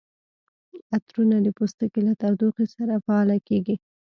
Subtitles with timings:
[0.95, 3.75] عطرونه د پوستکي له تودوخې سره فعال کیږي.